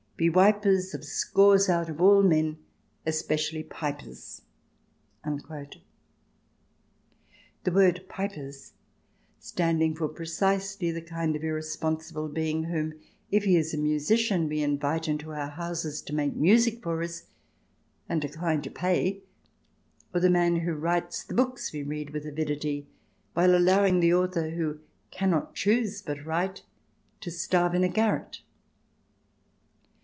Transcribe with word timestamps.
be 0.17 0.29
wipers 0.29 0.93
Of 0.93 1.03
scores 1.03 1.67
out 1.67 1.89
with 1.89 1.99
all 1.99 2.21
men— 2.21 2.59
especially 3.07 3.63
pipers!" 3.63 4.43
the 5.23 5.81
word" 7.71 8.05
pipers" 8.07 8.73
standing 9.39 9.95
for 9.95 10.07
precisely 10.07 10.91
the 10.91 11.01
kind 11.01 11.35
of 11.35 11.43
irresponsible 11.43 12.27
being 12.29 12.65
whom, 12.65 12.93
if 13.31 13.45
he 13.45 13.55
is 13.57 13.73
a 13.73 13.79
musician, 13.79 14.47
we 14.47 14.61
invite 14.61 15.07
into 15.07 15.33
our 15.33 15.49
houses 15.49 16.03
to 16.03 16.13
make 16.13 16.35
music 16.35 16.83
for 16.83 17.01
us, 17.01 17.23
and 18.07 18.21
decline 18.21 18.61
to 18.61 18.69
pay, 18.69 19.23
or 20.13 20.19
the 20.19 20.29
man 20.29 20.57
who 20.57 20.73
writes 20.75 21.23
the 21.23 21.33
books 21.33 21.73
we 21.73 21.81
read 21.81 22.11
with 22.11 22.27
avidity, 22.27 22.85
while 23.33 23.55
allowing 23.55 23.99
the 24.01 24.13
author 24.13 24.51
who" 24.51 24.81
cannot 25.09 25.55
choose 25.55 25.99
but 25.99 26.23
write" 26.23 26.61
to 27.21 27.31
starve 27.31 27.73
in 27.73 27.83
a 27.83 27.89
garret. 27.89 28.41